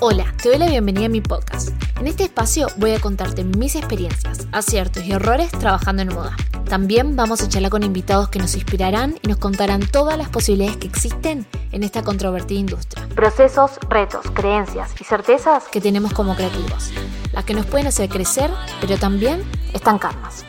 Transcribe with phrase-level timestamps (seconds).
[0.00, 1.70] Hola, te doy la bienvenida a mi podcast.
[1.98, 6.36] En este espacio voy a contarte mis experiencias, aciertos y errores trabajando en moda.
[6.68, 10.76] También vamos a charlar con invitados que nos inspirarán y nos contarán todas las posibilidades
[10.76, 13.08] que existen en esta controvertida industria.
[13.14, 16.90] Procesos, retos, creencias y certezas que tenemos como creativos,
[17.32, 18.50] las que nos pueden hacer crecer,
[18.82, 20.44] pero también estancarnos.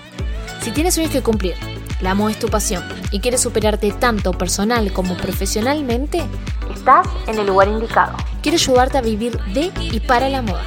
[0.59, 1.55] Si tienes sueños que cumplir,
[2.01, 6.21] la moda es tu pasión y quieres superarte tanto personal como profesionalmente,
[6.75, 8.17] estás en el lugar indicado.
[8.47, 10.63] Quiero ayudarte a vivir de y para la moda.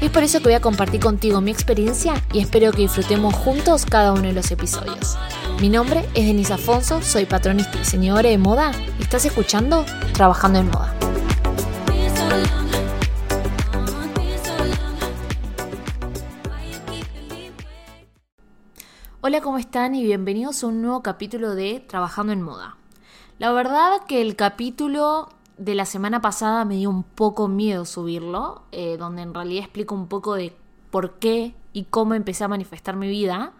[0.00, 3.86] Es por eso que voy a compartir contigo mi experiencia y espero que disfrutemos juntos
[3.86, 5.16] cada uno de los episodios.
[5.60, 10.66] Mi nombre es Denise Afonso, soy patronista y diseñadora de moda estás escuchando Trabajando en
[10.70, 10.92] Moda.
[19.20, 19.94] Hola, ¿cómo están?
[19.94, 22.76] Y bienvenidos a un nuevo capítulo de Trabajando en Moda.
[23.38, 25.28] La verdad que el capítulo
[25.60, 29.94] de la semana pasada me dio un poco miedo subirlo, eh, donde en realidad explico
[29.94, 30.56] un poco de
[30.90, 33.52] por qué y cómo empecé a manifestar mi vida.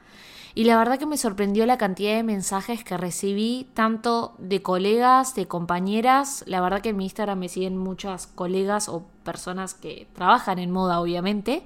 [0.54, 5.34] Y la verdad que me sorprendió la cantidad de mensajes que recibí, tanto de colegas,
[5.34, 6.42] de compañeras.
[6.46, 10.70] La verdad que en mi Instagram me siguen muchas colegas o personas que trabajan en
[10.70, 11.64] moda, obviamente.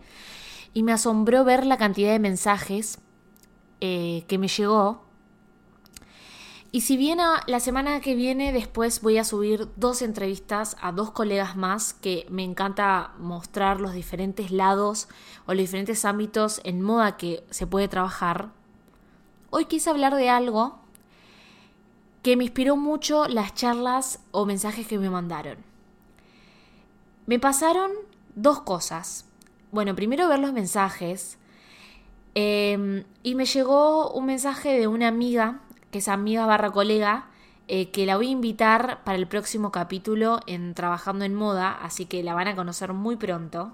[0.75, 2.99] Y me asombró ver la cantidad de mensajes
[3.81, 5.05] eh, que me llegó
[6.75, 11.13] y si bien la semana que viene después voy a subir dos entrevistas a dos
[11.13, 15.07] colegas más que me encanta mostrar los diferentes lados
[15.47, 18.49] o los diferentes ámbitos en moda que se puede trabajar,
[19.51, 20.81] hoy quise hablar de algo
[22.23, 25.59] que me inspiró mucho las charlas o mensajes que me mandaron.
[27.27, 27.93] Me pasaron
[28.35, 29.27] dos cosas.
[29.71, 31.39] Bueno, primero ver los mensajes.
[32.35, 35.61] Em, y me llegó un mensaje de una amiga
[35.95, 37.27] que es amiga barra colega,
[37.69, 42.07] eh, que la voy a invitar para el próximo capítulo en Trabajando en Moda, así
[42.07, 43.71] que la van a conocer muy pronto.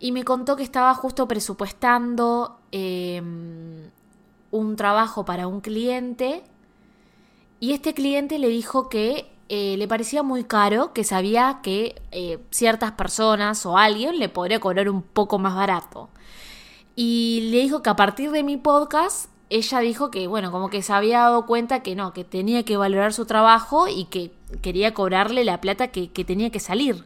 [0.00, 3.92] Y me contó que estaba justo presupuestando em,
[4.50, 6.42] un trabajo para un cliente
[7.60, 12.40] y este cliente le dijo que eh, le parecía muy caro, que sabía que eh,
[12.50, 16.08] ciertas personas o alguien le podría cobrar un poco más barato.
[16.96, 20.82] Y le dijo que a partir de mi podcast ella dijo que, bueno, como que
[20.82, 24.94] se había dado cuenta que no, que tenía que valorar su trabajo y que quería
[24.94, 27.04] cobrarle la plata que, tenía que salir.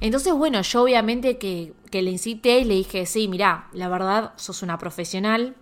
[0.00, 4.32] Entonces, bueno, yo obviamente que, que, le incité y le dije, sí, mira, la verdad,
[4.36, 5.56] sos una profesional,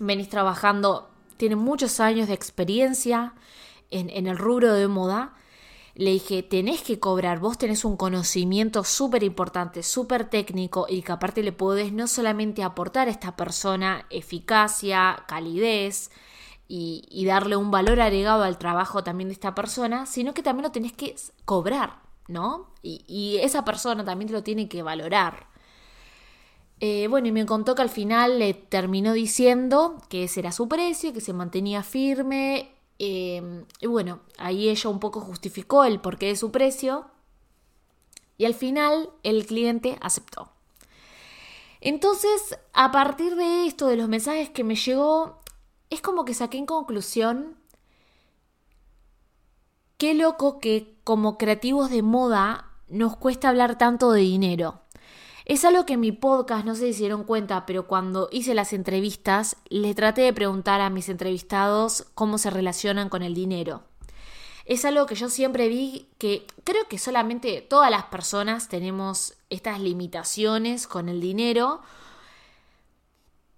[0.00, 3.34] venís trabajando, tiene muchos años de experiencia
[3.90, 5.32] en, en el rubro de moda,
[5.94, 11.12] le dije, tenés que cobrar, vos tenés un conocimiento súper importante, súper técnico y que
[11.12, 16.10] aparte le podés no solamente aportar a esta persona eficacia, calidez
[16.68, 20.72] y, darle un valor agregado al trabajo también de esta persona, sino que también lo
[20.72, 21.14] tenés que
[21.44, 22.70] cobrar, ¿no?
[22.82, 25.48] Y, esa persona también te lo tiene que valorar.
[26.80, 30.66] Eh, bueno, y me contó que al final le terminó diciendo que ese era su
[30.68, 32.74] precio, que se mantenía firme
[33.04, 37.06] Em, y bueno, ahí ella un poco justificó el porqué de su precio
[38.38, 40.52] y al final el cliente aceptó.
[41.80, 45.40] Entonces, a partir de esto, de los mensajes que me llegó,
[45.90, 47.56] es como que saqué en conclusión
[49.98, 54.81] qué loco que como creativos de moda nos cuesta hablar tanto de dinero.
[55.52, 59.58] Es algo que en mi podcast, no se dieron cuenta, pero cuando hice las entrevistas,
[59.68, 63.82] le traté de preguntar a mis entrevistados cómo se relacionan con el dinero.
[64.64, 69.78] Es algo que yo siempre vi que creo que solamente todas las personas tenemos estas
[69.78, 71.82] limitaciones con el dinero,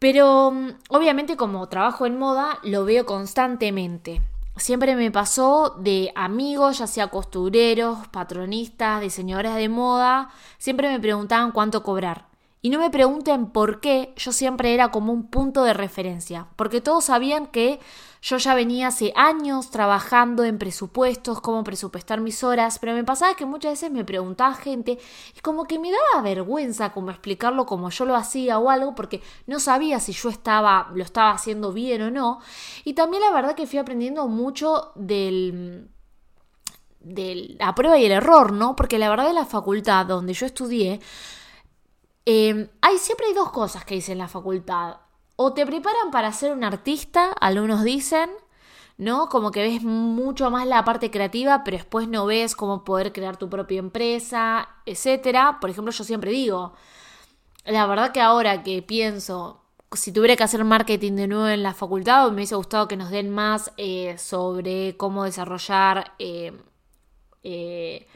[0.01, 4.21] pero mm, obviamente como trabajo en moda lo veo constantemente
[4.57, 11.53] siempre me pasó de amigos, ya sea costureros, patronistas, diseñadoras de moda, siempre me preguntaban
[11.53, 12.34] cuánto cobrar.
[12.65, 16.81] Y no me pregunten por qué, yo siempre era como un punto de referencia, porque
[16.81, 17.79] todos sabían que
[18.23, 23.37] yo ya venía hace años trabajando en presupuestos, cómo presupuestar mis horas, pero me pasaba
[23.37, 24.99] que muchas veces me preguntaba gente
[25.37, 29.21] y como que me daba vergüenza como explicarlo como yo lo hacía o algo, porque
[29.47, 32.41] no sabía si yo estaba, lo estaba haciendo bien o no.
[32.83, 35.91] Y también la verdad que fui aprendiendo mucho del
[37.01, 38.75] de la prueba y el error, ¿no?
[38.75, 41.01] Porque la verdad de la facultad donde yo estudié,
[42.27, 44.97] hay, siempre hay dos cosas que dicen en la facultad.
[45.37, 48.31] O te preparan para ser un artista, algunos dicen,
[48.97, 49.29] ¿no?
[49.29, 53.37] Como que ves mucho más la parte creativa, pero después no ves cómo poder crear
[53.37, 55.59] tu propia empresa, etcétera.
[55.61, 56.75] Por ejemplo, yo siempre digo,
[57.65, 59.63] la verdad que ahora que pienso,
[59.93, 63.11] si tuviera que hacer marketing de nuevo en la facultad, me hubiese gustado que nos
[63.11, 66.53] den más eh, sobre cómo desarrollar eh,
[67.43, 68.07] eh,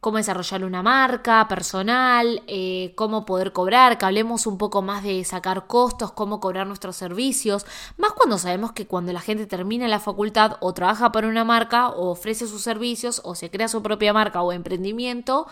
[0.00, 5.24] cómo desarrollar una marca personal, eh, cómo poder cobrar, que hablemos un poco más de
[5.24, 7.66] sacar costos, cómo cobrar nuestros servicios,
[7.96, 11.88] más cuando sabemos que cuando la gente termina la facultad o trabaja para una marca
[11.88, 15.46] o ofrece sus servicios o se crea su propia marca o emprendimiento,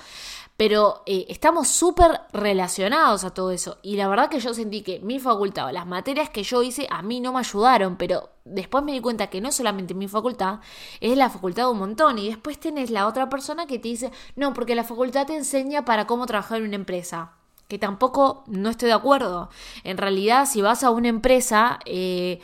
[0.56, 3.78] pero eh, estamos súper relacionados a todo eso.
[3.82, 6.86] Y la verdad que yo sentí que mi facultad o las materias que yo hice
[6.90, 10.60] a mí no me ayudaron, pero después me di cuenta que no solamente mi facultad,
[11.00, 12.18] es la facultad de un montón.
[12.18, 15.84] Y después tenés la otra persona que te dice, no, porque la facultad te enseña
[15.84, 17.32] para cómo trabajar en una empresa.
[17.66, 19.48] Que tampoco no estoy de acuerdo.
[19.82, 22.40] En realidad, si vas a una empresa, eh,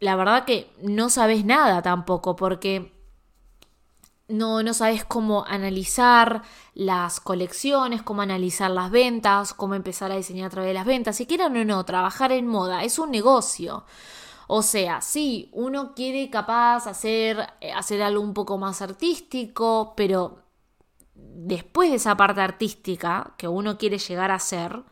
[0.00, 2.92] la verdad que no sabes nada tampoco, porque
[4.28, 6.42] no, no sabes cómo analizar
[6.74, 11.16] las colecciones, cómo analizar las ventas, cómo empezar a diseñar a través de las ventas.
[11.16, 13.84] Si quieran o no, trabajar en moda es un negocio.
[14.46, 20.42] O sea, sí, uno quiere capaz hacer, eh, hacer algo un poco más artístico, pero
[21.14, 24.82] después de esa parte artística que uno quiere llegar a hacer,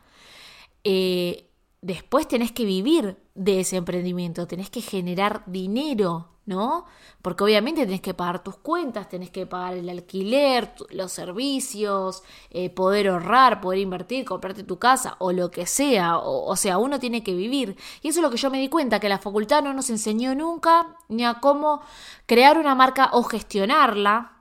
[0.83, 1.49] eh,
[1.81, 6.85] después tenés que vivir de ese emprendimiento, tenés que generar dinero ¿no?
[7.21, 12.69] Porque obviamente tenés que pagar tus cuentas, tenés que pagar el alquiler, los servicios, eh,
[12.69, 16.17] poder ahorrar, poder invertir, comprarte tu casa o lo que sea.
[16.17, 17.77] O, sea, uno tiene que vivir.
[18.01, 20.33] Y eso es lo que yo me di cuenta, que la facultad no nos enseñó
[20.33, 21.81] nunca ni a cómo
[22.25, 24.37] crear una marca o gestionarla.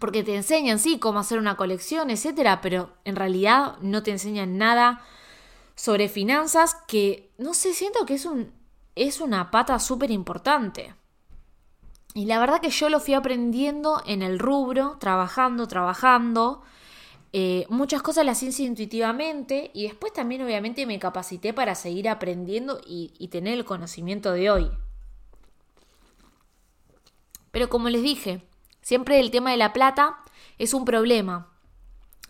[0.00, 4.58] Porque te enseñan, sí, cómo hacer una colección, etcétera, pero en realidad no te enseñan
[4.58, 5.02] nada
[5.74, 8.52] sobre finanzas que, no sé, siento que es un,
[8.96, 10.94] es una pata súper importante.
[12.14, 16.62] Y la verdad que yo lo fui aprendiendo en el rubro, trabajando, trabajando.
[17.34, 22.80] Eh, muchas cosas las hice intuitivamente y después también obviamente me capacité para seguir aprendiendo
[22.86, 24.70] y, y tener el conocimiento de hoy.
[27.50, 28.42] Pero como les dije,
[28.80, 30.20] siempre el tema de la plata
[30.56, 31.52] es un problema.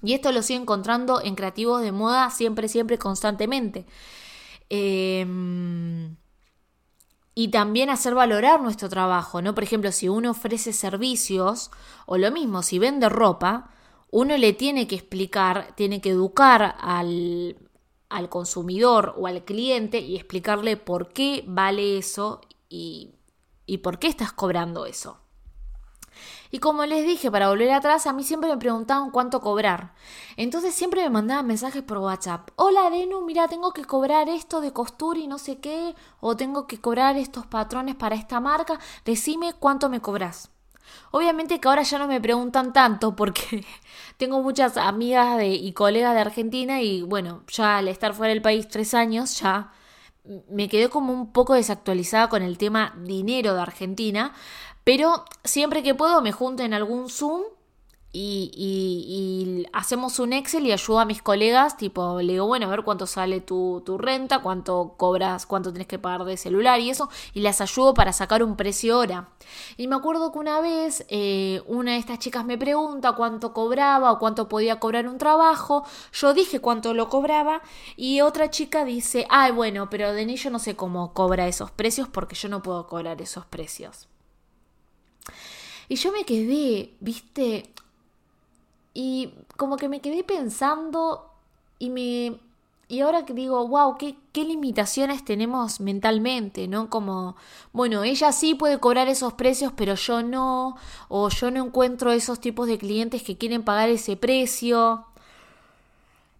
[0.03, 3.87] Y esto lo sigo encontrando en creativos de moda siempre, siempre, constantemente.
[4.69, 5.25] Eh,
[7.39, 9.55] y también hacer valorar nuestro trabajo, ¿no?
[9.55, 11.71] Por ejemplo, si uno ofrece servicios
[12.07, 13.71] o lo mismo, si vende ropa,
[14.11, 17.59] uno le tiene que explicar, tiene que educar al,
[18.09, 22.41] al consumidor o al cliente y explicarle por qué vale eso
[22.71, 23.13] y,
[23.67, 25.21] y por qué estás cobrando eso.
[26.51, 29.95] Y como les dije, para volver atrás, a mí siempre me preguntaban cuánto cobrar.
[30.37, 32.51] Entonces siempre me mandaban mensajes por WhatsApp.
[32.57, 36.67] Hola, Denu, mira, tengo que cobrar esto de costura y no sé qué, o tengo
[36.67, 38.79] que cobrar estos patrones para esta marca.
[39.05, 40.51] Decime cuánto me cobras.
[41.11, 43.65] Obviamente que ahora ya no me preguntan tanto porque
[44.17, 48.43] tengo muchas amigas de, y colegas de Argentina y bueno, ya al estar fuera del
[48.43, 49.73] país tres años ya
[50.49, 54.33] me quedé como un poco desactualizada con el tema dinero de Argentina,
[54.85, 57.43] pero siempre que puedo me junto en algún Zoom
[58.19, 62.83] y, hacemos un Excel y ayudo a mis colegas, tipo, le digo, bueno, a ver
[62.83, 67.41] cuánto sale tu, renta, cuánto cobras, cuánto tienes que pagar de celular y eso, y
[67.41, 69.29] les ayudo para sacar un precio hora.
[69.77, 74.13] Y me acuerdo que una vez eh, una de estas chicas me pregunta cuánto cobraba
[74.13, 77.63] o cuánto podía cobrar un trabajo, yo dije cuánto lo cobraba
[77.97, 82.09] y otra chica dice, ay, bueno, pero Denis yo no sé cómo cobra esos precios
[82.09, 84.09] porque yo no puedo cobrar esos precios.
[85.89, 87.73] Y yo me quedé, viste,
[88.97, 91.31] y como que me quedé pensando
[91.79, 92.41] y me...
[92.89, 96.89] Y ahora que digo, wow, ¿qué, limitaciones tenemos mentalmente, ¿no?
[96.89, 97.37] Como,
[97.73, 100.77] bueno, ella sí puede cobrar esos precios, pero yo no,
[101.09, 105.05] o yo no encuentro esos tipos de clientes que quieren pagar ese precio.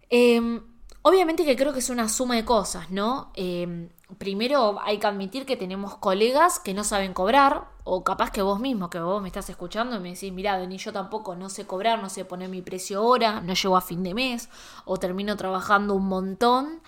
[0.09, 0.61] Em,
[1.03, 3.29] obviamente que creo que es una suma de cosas, ¿no?
[3.35, 8.41] Eh, primero hay que admitir que tenemos colegas que no saben cobrar, o capaz que
[8.41, 11.49] vos mismo, que vos me estás escuchando y me decís, mira, ni yo tampoco no
[11.49, 14.49] sé cobrar, no sé poner mi precio hora, no llego a fin de mes,
[14.83, 16.81] o termino trabajando un montón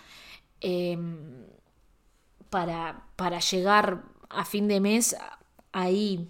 [0.60, 1.46] em,
[2.50, 5.16] para, para llegar a fin de mes
[5.72, 6.30] ahí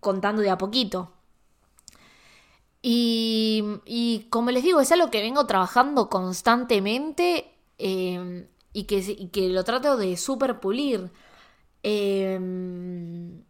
[0.00, 1.12] contando de a poquito.
[2.82, 7.54] Y, y como les digo, es algo que vengo trabajando constantemente.
[7.78, 11.10] Eh, y que, que lo trato de super pulir.
[11.82, 13.42] Em,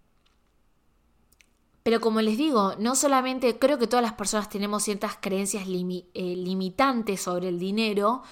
[1.82, 6.36] pero como les digo, no solamente creo que todas las personas tenemos ciertas creencias eh,
[6.36, 8.22] limitantes sobre el dinero,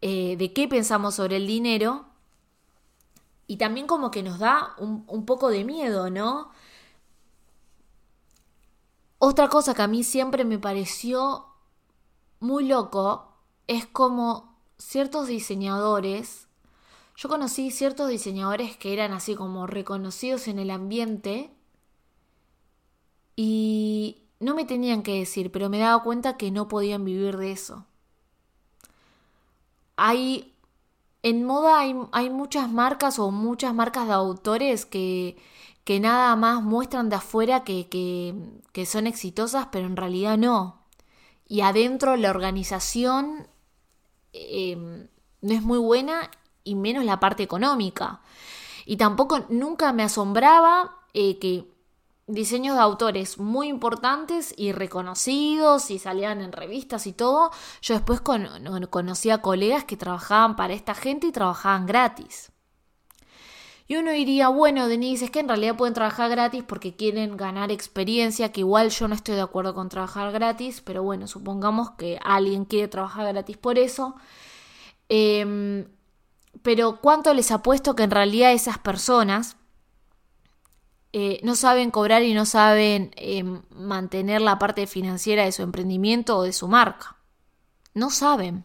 [0.00, 2.06] eh, de qué pensamos sobre el dinero,
[3.48, 6.50] y también como que nos da un, un poco de miedo, ¿no?
[9.18, 11.46] Otra cosa que a mí siempre me pareció
[12.40, 13.32] muy loco
[13.66, 16.45] es como ciertos diseñadores,
[17.16, 21.50] yo conocí ciertos diseñadores que eran así como reconocidos en el ambiente
[23.36, 27.52] y, no me tenían que decir, pero me daba cuenta que no podían vivir de
[27.52, 27.86] eso.
[29.96, 30.54] Hay,
[31.22, 35.38] en moda hay, hay muchas marcas o muchas marcas de autores que,
[35.84, 40.84] que nada más muestran de afuera que, que, son exitosas, pero en realidad no.
[41.48, 43.48] Y adentro la organización
[44.32, 45.08] em,
[45.40, 46.30] no es muy buena
[46.66, 48.20] y menos la parte económica.
[48.84, 51.70] Y tampoco nunca me asombraba eh, que
[52.26, 58.20] diseños de autores muy importantes y reconocidos y salían en revistas y todo, yo después
[58.20, 62.52] conocía colegas que trabajaban para esta gente y trabajaban gratis.
[63.88, 67.70] Y uno diría, bueno, Denise, es que en realidad pueden trabajar gratis porque quieren ganar
[67.70, 72.18] experiencia, que igual yo no estoy de acuerdo con trabajar gratis, pero bueno, supongamos que
[72.24, 74.16] alguien quiere trabajar gratis por eso.
[75.08, 75.86] Em,
[76.62, 79.56] pero ¿cuánto les apuesto que en realidad esas personas
[81.18, 86.36] eh, no saben cobrar y no saben eh, mantener la parte financiera de su emprendimiento
[86.36, 87.16] o de su marca.
[87.94, 88.64] No saben.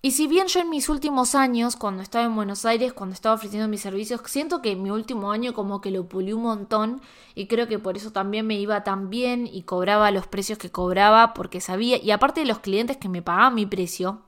[0.00, 3.34] Y si bien yo en mis últimos años, cuando estaba en Buenos Aires, cuando estaba
[3.34, 7.02] ofreciendo mis servicios, siento que mi último año como que lo pulí un montón
[7.34, 10.70] y creo que por eso también me iba tan bien y cobraba los precios que
[10.70, 14.22] cobraba porque sabía, y aparte de los clientes que me pagaban mi precio,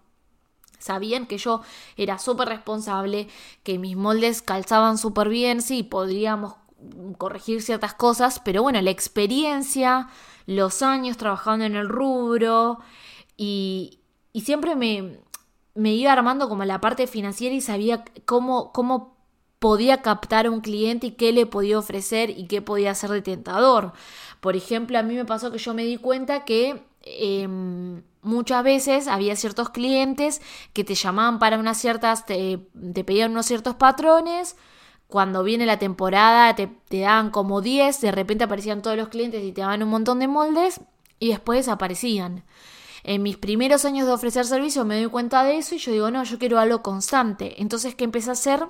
[0.81, 1.63] Sabían que yo
[1.97, 3.29] era súper responsable,
[3.63, 6.55] que mis moldes calzaban súper bien, sí, podríamos
[7.19, 10.09] corregir ciertas cosas, pero bueno, la experiencia,
[10.47, 12.81] los años trabajando en el rubro
[13.37, 14.01] y,
[14.33, 15.21] y siempre me,
[15.75, 19.17] me, iba armando como la parte financiera y sabía cómo, cómo
[19.59, 23.23] podía captar a un cliente y qué le podía ofrecer y qué podía ser de
[23.23, 23.93] tentador.
[24.41, 29.09] Por ejemplo, a mí me pasó que yo me di cuenta que Em, muchas veces
[29.09, 30.41] había ciertos clientes
[30.73, 32.59] que te llamaban para unas ciertas, te,
[33.05, 34.57] pedían unos ciertos patrones.
[35.07, 39.43] Cuando viene la temporada te, te daban como 10, de repente aparecían todos los clientes
[39.43, 40.81] y te daban un montón de moldes
[41.19, 42.45] y después desaparecían.
[43.03, 46.11] En mis primeros años de ofrecer servicio me doy cuenta de eso y yo digo,
[46.11, 47.61] no, yo quiero algo constante.
[47.61, 48.67] Entonces, ¿qué empecé a hacer?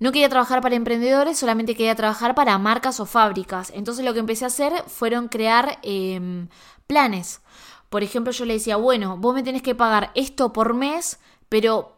[0.00, 3.72] No quería trabajar para emprendedores, solamente quería trabajar para marcas o fábricas.
[3.74, 6.48] Entonces lo que empecé a hacer fueron crear em,
[6.86, 7.40] planes.
[7.88, 11.18] Por ejemplo, yo le decía, bueno, vos me tenés que pagar esto por mes,
[11.48, 11.96] pero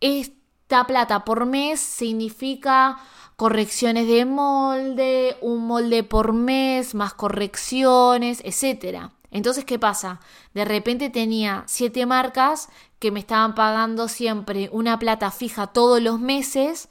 [0.00, 2.98] esta plata por mes significa
[3.36, 9.10] correcciones de molde, un molde por mes, más correcciones, etc.
[9.30, 10.20] Entonces, ¿qué pasa?
[10.52, 16.20] De repente tenía siete marcas que me estaban pagando siempre una plata fija todos los
[16.20, 16.88] meses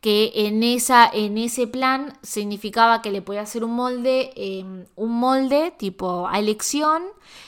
[0.00, 5.20] que en, esa, en ese plan significaba que le podía hacer un molde, em, un
[5.20, 7.02] molde tipo a elección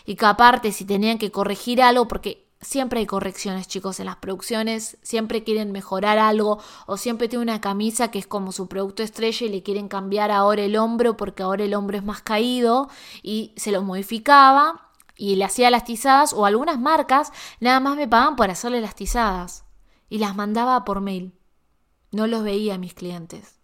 [0.05, 4.17] y que aparte si tenían que corregir algo, porque siempre hay correcciones chicos en las
[4.17, 9.03] producciones, siempre quieren mejorar algo o siempre tiene una camisa que es como su producto
[9.03, 12.89] estrella y le quieren cambiar ahora el hombro porque ahora el hombro es más caído
[13.23, 18.09] y se lo modificaba y le hacía las tizadas o algunas marcas nada más me
[18.09, 19.65] pagaban por hacerle las tizadas
[20.09, 21.33] y las mandaba por mail.
[22.12, 23.57] No los veía a mis clientes.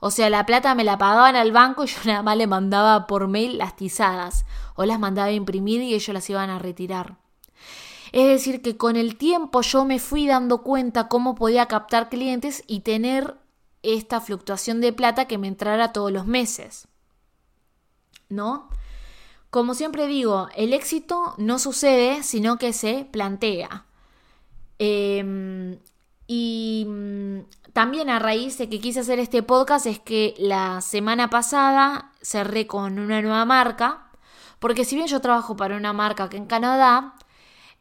[0.00, 3.06] O sea, la plata me la pagaban al banco y yo nada más le mandaba
[3.06, 7.18] por mail las tizadas o las mandaba a imprimir y ellos las iban a retirar.
[8.12, 12.64] Es decir, que con el tiempo yo me fui dando cuenta cómo podía captar clientes
[12.66, 13.36] y tener
[13.82, 16.88] esta fluctuación de plata que me entrara todos los meses.
[18.28, 18.68] ¿No?
[19.50, 23.84] Como siempre digo, el éxito no sucede, sino que se plantea.
[24.78, 25.78] Eh,
[26.32, 27.40] y mm,
[27.72, 32.66] también a raíz de que quise hacer este podcast es que la semana pasada cerré
[32.66, 34.10] con una nueva marca,
[34.58, 37.14] porque si bien yo trabajo para una marca que en Canadá,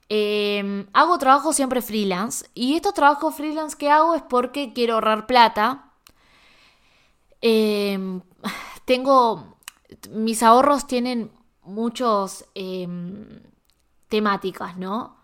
[0.09, 5.27] em, hago trabajo siempre freelance y estos trabajos freelance que hago es porque quiero ahorrar
[5.27, 5.91] plata.
[7.41, 8.21] Em,
[8.85, 9.57] tengo,
[10.11, 11.31] mis ahorros tienen
[11.63, 13.41] muchos em,
[14.09, 15.18] temáticas, ¿no?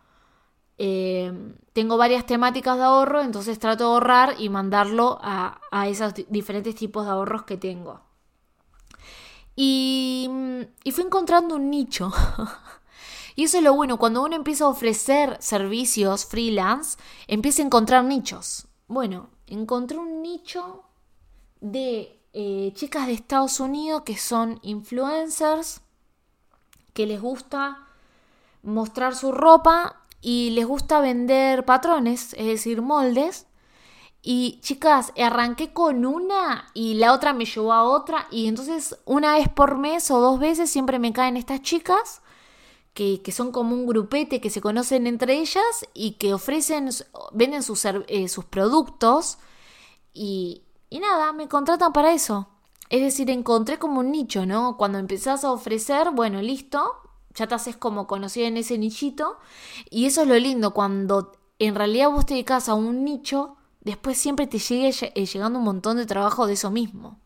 [0.77, 1.31] Eh,
[1.73, 7.05] tengo varias temáticas de ahorro, entonces trato de ahorrar y mandarlo a, esos diferentes tipos
[7.05, 8.01] de ahorros que tengo.
[9.55, 10.29] Y,
[10.83, 12.11] y fui encontrando un nicho.
[13.35, 18.03] y eso es lo bueno, cuando uno empieza a ofrecer servicios freelance, empieza a encontrar
[18.03, 18.67] nichos.
[18.87, 20.83] Bueno, encontré un nicho
[21.61, 25.81] de eh, chicas de Estados Unidos que son influencers,
[26.93, 27.87] que les gusta
[28.61, 33.47] mostrar su ropa y les gusta vender patrones, es decir, moldes.
[34.21, 39.35] Y chicas, arranqué con una y la otra me llevó a otra y entonces una
[39.35, 42.23] vez por mes o dos veces siempre me caen estas chicas
[42.95, 46.89] que, son como un grupete que se conocen entre ellas y que ofrecen,
[47.33, 49.37] venden sus, eh, sus productos
[50.13, 52.47] y, y nada, me contratan para eso.
[52.89, 54.77] Es decir, encontré como un nicho, ¿no?
[54.77, 56.93] Cuando empezás a ofrecer, bueno, listo,
[57.35, 59.37] ya te haces como conocida en ese nichito.
[59.89, 64.17] Y eso es lo lindo, cuando en realidad vos te dedicas a un nicho, después
[64.17, 67.19] siempre te sigue eh, llegando un montón de trabajo de eso mismo.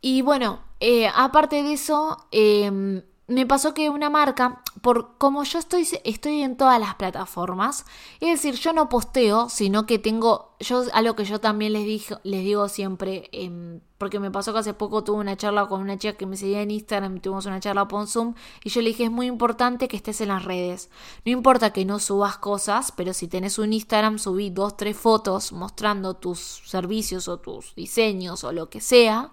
[0.00, 5.58] Y bueno, eh, aparte de eso, em, me pasó que una marca, por como yo
[5.58, 7.84] estoy, estoy en todas las plataformas,
[8.20, 12.42] es decir, yo no posteo, sino que tengo, yo algo que yo también les, les
[12.42, 16.16] digo siempre, em, porque me pasó que hace poco tuve una charla con una chica
[16.16, 19.10] que me seguía en Instagram, tuvimos una charla por Zoom, y yo le dije, es
[19.10, 20.88] muy importante que estés en las redes.
[21.26, 25.52] No importa que no subas cosas, pero si tenés un Instagram, subí dos, tres fotos
[25.52, 29.32] mostrando tus servicios o tus diseños o lo que sea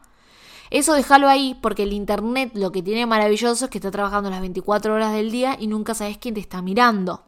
[0.77, 4.41] eso déjalo ahí porque el Internet lo que tiene maravilloso es que está trabajando las
[4.41, 7.24] 24 horas del día y nunca sabes quién te está mirando.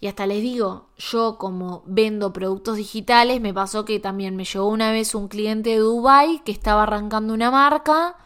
[0.00, 4.66] Y hasta les digo, yo como vendo productos digitales, me pasó que también me llegó
[4.66, 8.16] una vez un cliente de Dubai que estaba arrancando una marca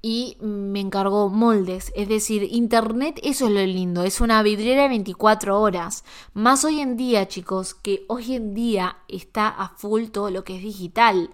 [0.00, 1.92] y me encargó moldes.
[1.96, 6.04] Es decir, Internet, eso es lo lindo, es una vidriera de 24 horas.
[6.34, 10.56] Más hoy en día, chicos, que hoy en día está a full todo lo que
[10.56, 11.30] es digital.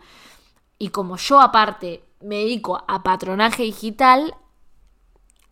[0.78, 4.34] Y como yo aparte me dedico a patronaje digital,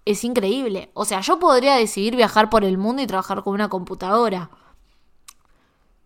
[0.04, 0.90] es increíble.
[0.94, 4.50] O sea, yo podría decidir viajar por el mundo y trabajar con una computadora.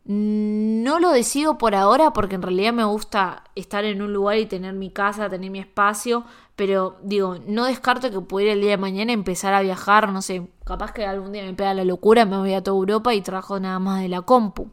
[0.04, 4.46] No lo decido por ahora porque en realidad me gusta estar en un lugar y
[4.46, 6.24] tener mi casa, tener mi espacio,
[6.56, 10.50] pero digo, no descarto que pudiera el día de mañana empezar a viajar, no sé,
[10.64, 13.60] capaz que algún día me pega la locura, me voy a toda Europa y trabajo
[13.60, 14.70] nada más de la compu.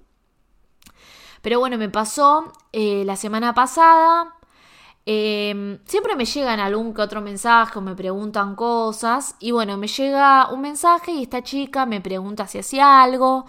[1.42, 4.36] Pero bueno, me pasó eh, la semana pasada.
[5.08, 9.36] Em, siempre me llegan algún que otro mensaje o me preguntan cosas.
[9.40, 13.46] Y bueno, me llega un mensaje y esta chica me pregunta si hacía algo.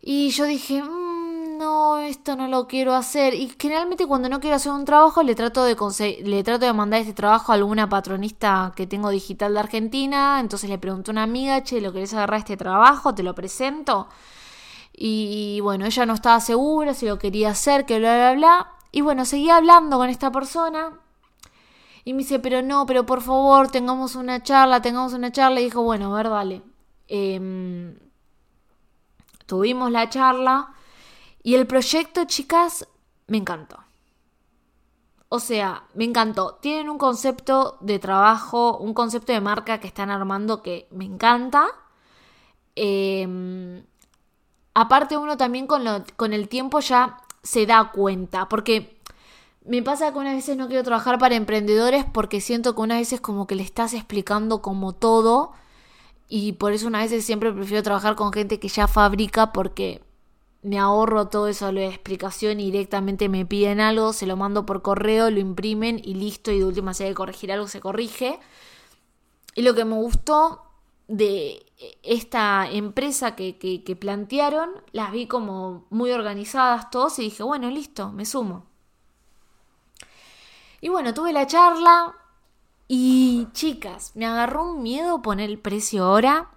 [0.00, 3.34] Y yo dije, mm, no, esto no lo quiero hacer.
[3.34, 5.76] Y generalmente cuando no quiero hacer un trabajo le trato de
[6.24, 10.38] le trato de mandar este trabajo a alguna patronista que tengo digital de Argentina.
[10.40, 13.14] Entonces le pregunto a una amiga, che, ¿lo querés agarrar este trabajo?
[13.14, 14.08] Te lo presento.
[14.92, 18.75] Y bueno, ella no estaba segura si lo quería hacer, que bla, bla, bla.
[18.92, 21.00] Y bueno, seguía hablando con esta persona.
[22.04, 25.60] Y me dice, pero no, pero por favor, tengamos una charla, tengamos una charla.
[25.60, 26.62] Y dijo, bueno, a ver, dale.
[27.08, 27.98] Em,
[29.46, 30.72] tuvimos la charla.
[31.42, 32.88] Y el proyecto, chicas,
[33.26, 33.78] me encantó.
[35.28, 36.58] O sea, me encantó.
[36.62, 41.66] Tienen un concepto de trabajo, un concepto de marca que están armando que me encanta.
[42.76, 43.82] Eh,
[44.74, 45.82] aparte uno también con,
[46.16, 48.98] con el tiempo ya se da cuenta, porque
[49.64, 53.20] me pasa que unas veces no quiero trabajar para emprendedores porque siento que unas veces
[53.20, 55.52] como que le estás explicando como todo
[56.28, 60.02] y por eso una veces siempre prefiero trabajar con gente que ya fabrica porque
[60.62, 64.82] me ahorro todo eso de explicación y directamente me piden algo, se lo mando por
[64.82, 68.40] correo, lo imprimen y listo y de última si hay que corregir algo se corrige.
[69.54, 70.65] Y lo que me gustó
[71.08, 71.64] de
[72.02, 78.12] esta empresa que, que, plantearon, las vi como muy organizadas todos y dije, bueno, listo,
[78.12, 78.66] me sumo.
[80.80, 82.14] Y bueno, tuve la charla
[82.88, 86.50] y chicas, me agarró un miedo poner el precio ahora.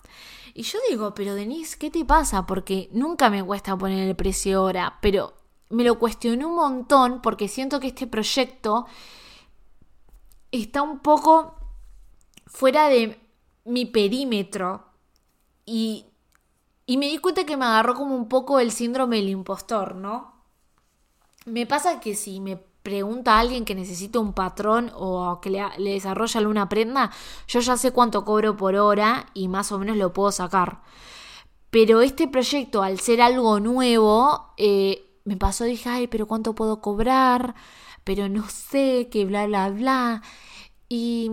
[0.53, 2.45] Y yo digo, pero Denise, ¿qué te pasa?
[2.45, 5.33] Porque nunca me cuesta poner el precio ahora, pero
[5.69, 8.87] me lo cuestioné un montón porque siento que este proyecto
[10.51, 11.55] está un poco
[12.47, 13.19] fuera de
[13.69, 14.83] mi perímetro
[15.65, 16.05] y,
[16.85, 20.33] y me di cuenta que me agarró como un poco el síndrome del impostor, ¿no?
[21.45, 25.91] Me pasa que si me pregunta alguien que necesita un patrón o que le, le
[25.91, 27.11] desarrolla alguna prenda,
[27.47, 30.81] yo ya sé cuánto cobro por hora y más o menos lo puedo sacar.
[31.69, 36.81] Pero este proyecto, al ser algo nuevo, eh, me pasó, dije, ay, pero ¿cuánto puedo
[36.81, 37.53] cobrar?
[38.03, 40.23] Pero no sé, que bla, bla, bla.
[40.89, 41.29] Y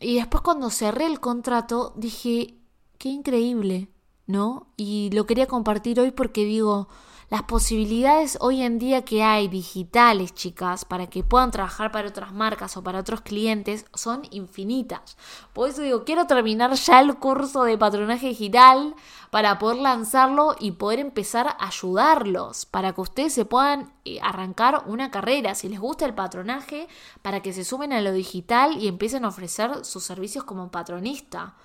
[0.00, 2.58] y después cuando cerré el contrato dije,
[2.98, 3.88] qué increíble,
[4.26, 4.72] ¿no?
[4.76, 6.88] Y lo quería compartir hoy porque digo,
[7.30, 12.32] las posibilidades hoy en día que hay digitales, chicas, para que puedan trabajar para otras
[12.32, 15.18] marcas o para otros clientes son infinitas.
[15.52, 18.94] Por eso digo, quiero terminar ya el curso de patronaje digital
[19.30, 24.84] para poder lanzarlo y poder empezar a ayudarlos, para que ustedes se puedan eh, arrancar
[24.86, 26.88] una carrera, si les gusta el patronaje,
[27.20, 31.56] para que se sumen a lo digital y empiecen a ofrecer sus servicios como patronista.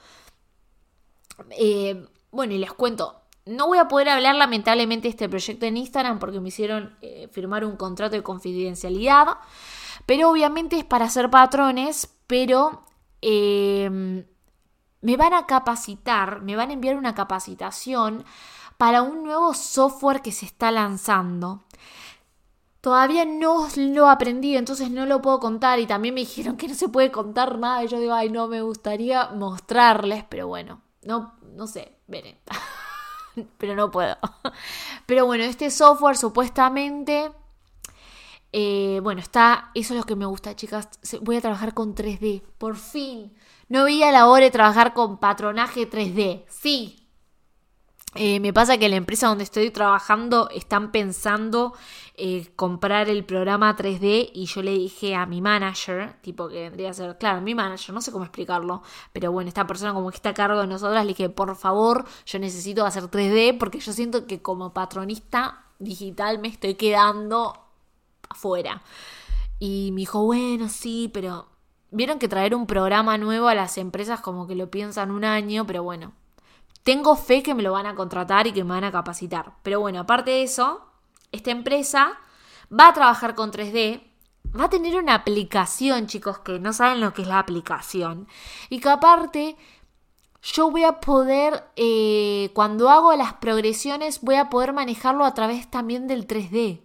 [1.52, 5.77] Eh, bueno, y les cuento, no voy a poder hablar lamentablemente de este proyecto en
[5.77, 9.38] Instagram porque me hicieron eh, firmar un contrato de confidencialidad,
[10.06, 12.86] pero obviamente es para hacer patrones, pero
[13.21, 14.25] em,
[15.01, 18.23] me van a capacitar, me van a enviar una capacitación
[18.77, 21.63] para un nuevo software que se está lanzando.
[22.82, 26.75] Todavía no lo aprendí, entonces no lo puedo contar y también me dijeron que no
[26.75, 31.36] se puede contar nada y yo digo, ay, no, me gustaría mostrarles, pero bueno, no,
[31.56, 32.41] no sé, veré.
[33.58, 34.17] pero no puedo.
[35.06, 37.32] pero bueno, este software supuestamente...
[38.56, 40.88] Eh, bueno, está, eso es lo que me gusta, chicas.
[41.22, 43.34] Voy a trabajar con 3D, por fin.
[43.67, 46.46] No veía la hora de trabajar con patronaje 3D.
[46.50, 47.03] Sí,
[48.15, 51.73] eh, me pasa que la empresa donde estoy trabajando están pensando
[52.15, 56.91] eh, comprar el programa 3D y yo le dije a mi manager, tipo que vendría
[56.91, 60.17] a ser, claro, mi manager, no sé cómo explicarlo, pero bueno, esta persona como que
[60.17, 63.93] está a cargo de nosotras, le dije, por favor, yo necesito hacer 3D porque yo
[63.93, 67.58] siento que como patronista digital me estoy quedando
[68.30, 68.84] afuera.
[69.60, 71.47] Y me dijo, bueno, sí, pero
[71.89, 75.65] vieron que traer un programa nuevo a las empresas como que lo piensan un año,
[75.65, 76.13] pero bueno,
[76.84, 79.54] tengo fe que me lo van a contratar y que me van a capacitar.
[79.63, 80.86] Pero bueno, aparte de eso,
[81.32, 82.19] esta empresa
[82.72, 84.04] va a trabajar con 3D,
[84.60, 88.28] va a tener una aplicación, chicos, que no saben lo que es la aplicación.
[88.69, 89.56] Y que aparte,
[90.41, 95.72] yo voy a poder, eh, cuando hago las progresiones, voy a poder manejarlo a través
[95.72, 96.82] también del 3D.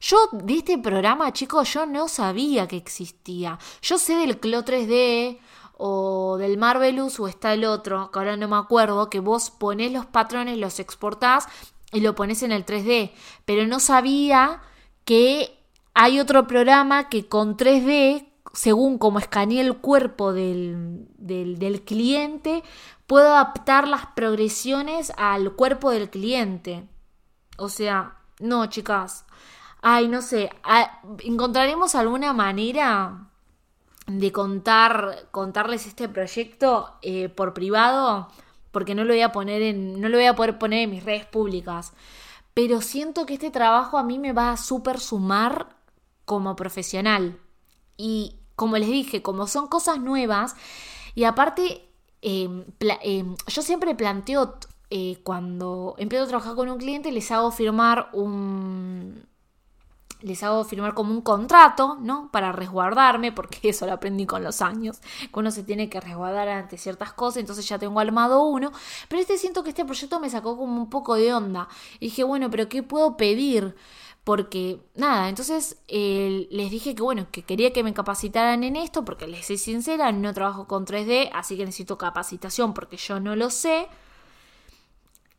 [0.00, 3.58] Yo de este programa, chicos, yo no sabía que existía.
[3.82, 5.38] Yo sé del CLO 3D,
[5.76, 9.92] o del Marvelous o está el otro, que ahora no me acuerdo, que vos ponés
[9.92, 11.46] los patrones, los exportás
[11.92, 13.12] y lo pones en el 3D.
[13.44, 14.62] Pero no sabía
[15.04, 15.58] que
[15.94, 22.62] hay otro programa que con 3D, según como escaneé el cuerpo del, del, del cliente,
[23.06, 26.88] puedo adaptar las progresiones al cuerpo del cliente.
[27.58, 29.24] O sea, no, chicas.
[29.82, 30.50] Ay, no sé.
[31.20, 33.30] ¿Encontraremos alguna manera
[34.06, 38.28] de contar, contarles este proyecto eh, por privado,
[38.70, 41.04] porque no lo voy a poner en, no lo voy a poder poner en mis
[41.04, 41.92] redes públicas.
[42.54, 45.76] Pero siento que este trabajo a mí me va a súper sumar
[46.24, 47.38] como profesional.
[47.96, 50.56] Y como les dije, como son cosas nuevas,
[51.14, 51.88] y aparte,
[52.22, 52.64] em,
[53.02, 54.58] em, yo siempre planteo
[54.90, 59.26] eh, cuando empiezo a trabajar con un cliente, les hago firmar un,
[60.22, 62.30] les hago firmar como un contrato, ¿no?
[62.32, 66.48] Para resguardarme, porque eso lo aprendí con los años, que uno se tiene que resguardar
[66.48, 68.72] ante ciertas cosas, entonces ya tengo armado uno,
[69.08, 71.68] pero este siento que este proyecto me sacó como un poco de onda.
[72.00, 73.74] Dije, bueno, pero ¿qué puedo pedir?
[74.24, 79.28] Porque, nada, entonces les dije que, bueno, que quería que me capacitaran en esto, porque
[79.28, 83.50] les soy sincera, no trabajo con 3D, así que necesito capacitación porque yo no lo
[83.50, 83.86] sé.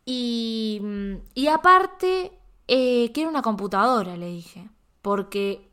[0.06, 0.82] Y,
[1.36, 2.32] y aparte,
[2.68, 4.70] eh, quiero una computadora, le dije.
[5.02, 5.70] Porque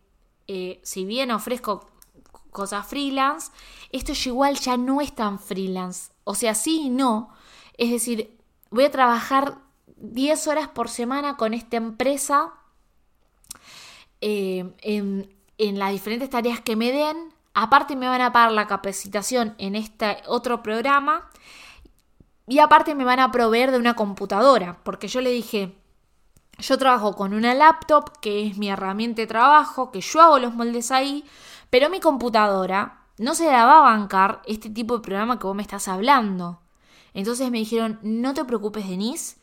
[0.46, 1.88] eh, si bien ofrezco
[2.50, 3.50] cosas freelance,
[3.90, 6.12] esto igual ya no es tan freelance.
[6.24, 7.30] O sea, sí y no.
[7.76, 8.38] Es decir,
[8.70, 9.58] voy a trabajar
[9.96, 12.52] 10 horas por semana con esta empresa
[14.20, 17.34] eh, en, en las diferentes tareas que me den.
[17.54, 21.28] Aparte me van a pagar la capacitación en este otro programa.
[22.46, 24.78] Y aparte me van a proveer de una computadora.
[24.84, 25.74] Porque yo le dije,
[26.58, 30.54] yo trabajo con una laptop, que es mi herramienta de trabajo, que yo hago los
[30.54, 31.24] moldes ahí,
[31.70, 35.56] pero mi computadora no se la va a bancar este tipo de programa que vos
[35.56, 36.60] me estás hablando.
[37.12, 39.36] Entonces me dijeron, no te preocupes, Denise,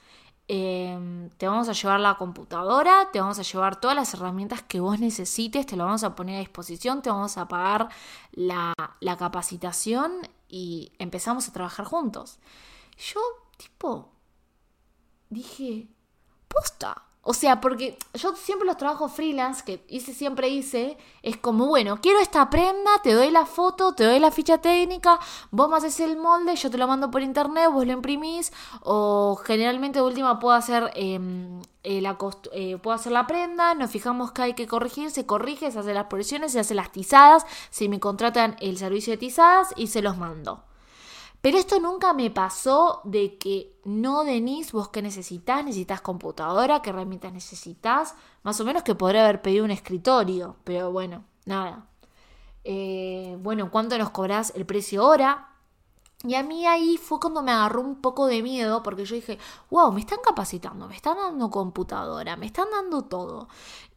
[0.47, 4.80] em, te vamos a llevar la computadora, te vamos a llevar todas las herramientas que
[4.82, 7.89] vos necesites, te lo vamos a poner a disposición, te vamos a pagar
[8.32, 12.39] la, la capacitación y empezamos a trabajar juntos.
[12.97, 13.21] Yo,
[13.58, 14.10] tipo,
[15.30, 15.88] dije,
[16.54, 17.04] posta.
[17.24, 22.00] O sea, porque yo siempre los trabajos freelance que hice, siempre hice, es como, bueno,
[22.02, 25.20] quiero esta prenda, te doy la foto, te doy la ficha técnica,
[25.52, 29.36] vos me haces el molde, yo te lo mando por internet, vos lo imprimís, o
[29.46, 32.18] generalmente de última puedo hacer, em, eh, la
[32.54, 35.94] eh, puedo hacer la prenda, nos fijamos que hay que corregir, se corrige, se hace
[35.94, 40.02] las proyecciones, se hace las tizadas, si me contratan el servicio de tizadas y se
[40.02, 40.64] los mando.
[41.41, 46.91] Pero esto nunca me pasó de que no, Denise, vos qué necesitas, necesitas computadora, qué
[46.91, 48.15] herramientas necesitas.
[48.43, 51.88] Más o menos que podría haber pedido un escritorio, pero bueno, nada.
[52.63, 55.47] Eh, bueno, ¿cuánto nos cobras el precio hora?
[56.23, 59.39] Y a mí ahí fue cuando me agarró un poco de miedo porque yo dije,
[59.71, 63.47] wow, me están capacitando, me están dando computadora, me están dando todo.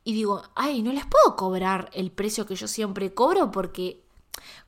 [0.05, 4.04] Y digo, ay, no les puedo cobrar el precio que yo siempre cobro porque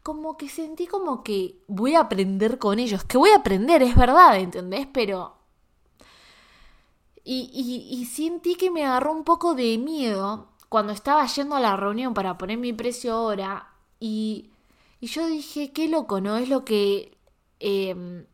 [0.02, 3.96] como que sentí como que voy a aprender con ellos, que voy a aprender, es
[3.96, 4.86] verdad, ¿entendés?
[4.92, 5.34] Pero...
[7.28, 7.50] Y,
[7.90, 12.14] y, sentí que me agarró un poco de miedo cuando estaba yendo a la reunión
[12.14, 14.52] para poner mi precio ahora y,
[15.00, 16.36] y yo dije, qué loco, ¿no?
[16.36, 17.18] Es lo que...
[17.58, 18.26] Em,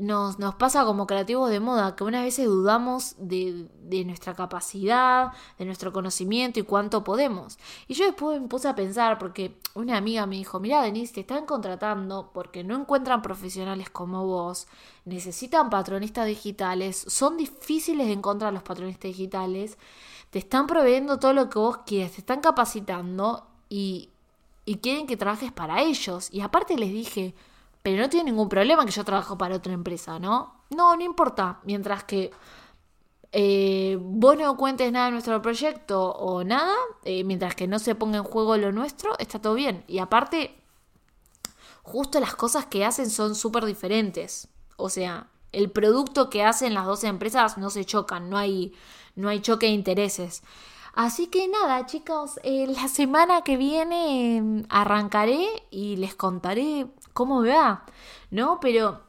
[0.00, 5.32] nos, nos pasa como creativos de moda, que unas veces dudamos de, de, nuestra capacidad,
[5.58, 7.58] de nuestro conocimiento y cuánto podemos.
[7.86, 11.20] Y yo después me puse a pensar, porque una amiga me dijo, mira Denise, te
[11.20, 14.66] están contratando porque no encuentran profesionales como vos,
[15.04, 19.76] necesitan patronistas digitales, son difíciles de encontrar los patronistas digitales,
[20.30, 24.08] te están proveyendo todo lo que vos quieres, te están capacitando y,
[24.64, 26.28] y quieren que trabajes para ellos.
[26.32, 27.34] Y aparte les dije,
[27.82, 30.64] pero no tiene ningún problema que yo trabajo para otra empresa, ¿no?
[30.70, 31.60] No, no importa.
[31.64, 32.30] Mientras que
[33.32, 37.94] eh, vos no cuentes nada de nuestro proyecto o nada, eh, mientras que no se
[37.94, 39.84] ponga en juego lo nuestro, está todo bien.
[39.86, 40.56] Y aparte,
[41.82, 44.48] justo las cosas que hacen son súper diferentes.
[44.76, 48.74] O sea, el producto que hacen las dos empresas no se chocan, no hay,
[49.16, 50.42] no hay choque de intereses.
[50.94, 57.44] Así que nada, chicos, eh, la semana que viene mm, arrancaré y les contaré cómo
[57.44, 57.84] va,
[58.30, 58.58] ¿no?
[58.60, 59.00] Pero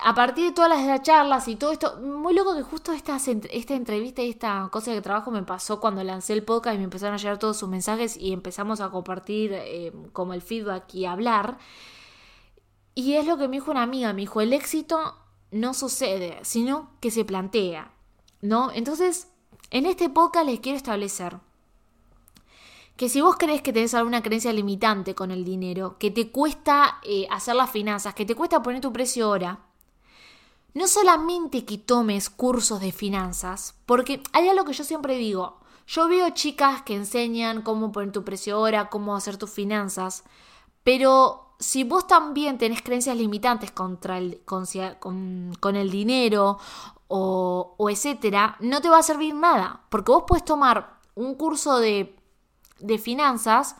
[0.00, 3.74] a partir de todas las charlas y todo esto, muy loco que justo esta, esta
[3.74, 7.14] entrevista y esta cosa de trabajo me pasó cuando lancé el podcast y me empezaron
[7.14, 11.58] a llegar todos sus mensajes y empezamos a compartir eh, como el feedback y hablar.
[12.94, 15.16] Y es lo que me dijo una amiga, me dijo, el éxito
[15.50, 17.92] no sucede, sino que se plantea,
[18.40, 18.70] ¿no?
[18.72, 19.28] Entonces,
[19.72, 21.38] en este podcast les quiero establecer
[22.96, 27.00] que si vos crees que tenés alguna creencia limitante con el dinero, que te cuesta
[27.02, 29.60] eh, hacer las finanzas, que te cuesta poner tu precio ahora,
[30.74, 36.06] no solamente que tomes cursos de finanzas, porque hay algo que yo siempre digo, yo
[36.06, 40.22] veo chicas que enseñan cómo poner tu precio ahora, cómo hacer tus finanzas,
[40.84, 46.58] pero si vos también tenés creencias limitantes contra el, con el dinero
[47.14, 51.78] o, o etcétera, no te va a servir nada, porque vos puedes tomar un curso
[51.78, 52.16] de,
[52.78, 53.76] de finanzas,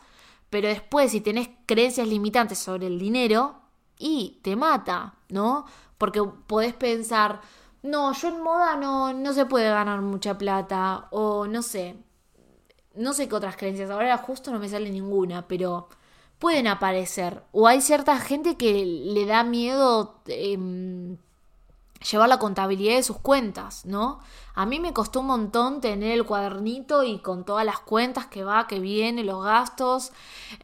[0.50, 3.56] pero después si tenés creencias limitantes sobre el dinero,
[3.98, 5.64] y te mata, ¿no?
[5.96, 7.40] Porque podés pensar,
[7.82, 11.96] no, yo en moda no, no se puede ganar mucha plata, o no sé,
[12.94, 15.88] no sé qué otras creencias, ahora justo no me sale ninguna, pero
[16.38, 17.44] pueden aparecer.
[17.52, 20.58] O hay cierta gente que le da miedo eh,
[22.02, 24.20] llevar la contabilidad de sus cuentas, ¿no?
[24.54, 28.44] A mí me costó un montón tener el cuadernito y con todas las cuentas que
[28.44, 30.12] va, que viene, los gastos.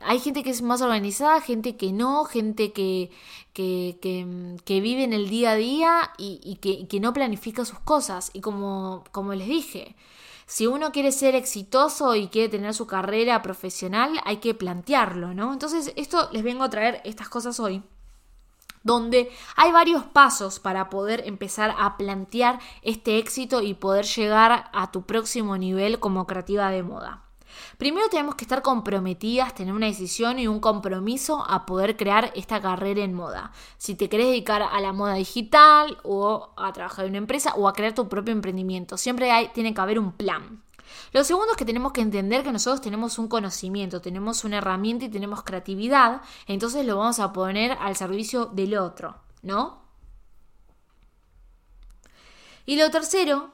[0.00, 3.10] Hay gente que es más organizada, gente que no, gente que,
[3.54, 3.98] que,
[4.64, 8.30] que, vive en el día a día y, que, que, no planifica sus cosas.
[8.34, 9.96] Y como, como les dije,
[10.46, 15.52] si uno quiere ser exitoso y quiere tener su carrera profesional, hay que plantearlo, ¿no?
[15.52, 17.82] Entonces, esto les vengo a traer estas cosas hoy
[18.88, 24.90] donde hay varios pasos para poder empezar a plantear este éxito y poder llegar a
[24.90, 27.22] tu próximo nivel como creativa de moda.
[27.76, 32.60] Primero tenemos que estar comprometidas, tener una decisión y un compromiso a poder crear esta
[32.60, 33.52] carrera en moda.
[33.76, 37.68] Si te querés dedicar a la moda digital o a trabajar en una empresa o
[37.68, 40.62] a crear tu propio emprendimiento, siempre hay, tiene que haber un plan.
[41.12, 45.04] Lo segundo es que tenemos que entender que nosotros tenemos un conocimiento, tenemos una herramienta
[45.06, 49.82] y tenemos creatividad, entonces lo vamos a poner al servicio del otro, ¿no?
[52.66, 53.52] Y lo tercero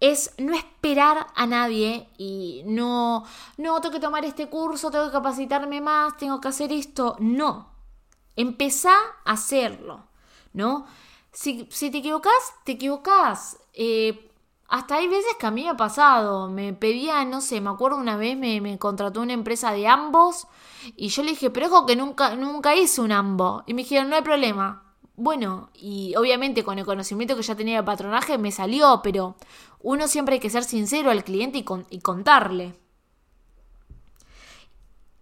[0.00, 3.24] es no esperar a nadie y no,
[3.56, 7.16] no, tengo que tomar este curso, tengo que capacitarme más, tengo que hacer esto.
[7.18, 7.70] No,
[8.36, 10.06] empezá a hacerlo,
[10.52, 10.86] ¿no?
[11.32, 12.32] Si, te equivocas,
[12.64, 13.58] te equivocas.
[13.72, 14.30] Eh,
[14.68, 17.98] hasta hay veces que a mí me ha pasado, me pedía, no sé, me acuerdo
[17.98, 20.46] una vez me, me contrató una empresa de ambos
[20.96, 23.62] y yo le dije, pero ojo que nunca, nunca hice un ambo.
[23.66, 24.82] Y me dijeron, no hay problema.
[25.16, 29.36] Bueno, y obviamente con el conocimiento que ya tenía de patronaje me salió, pero
[29.80, 32.74] uno siempre hay que ser sincero al cliente y, y contarle.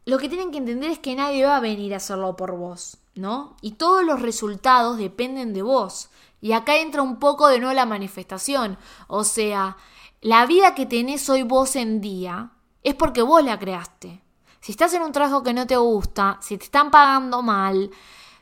[0.04, 2.98] Lo que tienen que entender es que nadie va a venir a hacerlo por vos,
[3.14, 3.56] ¿no?
[3.60, 6.08] Y todos los resultados dependen de vos.
[6.42, 8.76] Y acá entra un poco de nuevo la manifestación.
[9.06, 9.76] O sea,
[10.20, 12.50] la vida que tenés hoy vos en día
[12.82, 14.20] es porque vos la creaste.
[14.60, 17.90] Si estás en un trabajo que no te gusta, si te están pagando mal,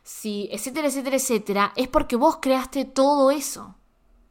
[0.03, 3.77] si etcétera, etcétera, etcétera, es porque vos creaste todo eso.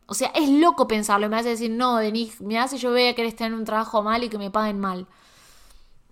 [0.08, 1.30] O sea, es loco pensarlo.
[1.30, 4.24] Me hace decir, no, Denis, me hace yo vea que estar en un trabajo mal
[4.24, 5.08] y que me paguen mal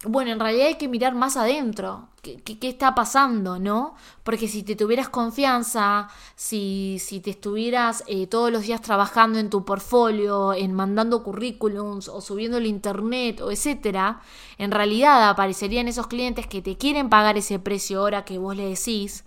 [0.05, 3.95] bueno, en realidad hay que mirar más adentro, qué, qué, está pasando, ¿no?
[4.23, 9.49] Porque si te tuvieras confianza, si, si te estuvieras eh, todos los días trabajando en
[9.49, 14.21] tu portfolio, en mandando currículums o subiendo el internet o etcétera,
[14.59, 18.69] en realidad aparecerían esos clientes que te quieren pagar ese precio ahora que vos le
[18.69, 19.25] decís,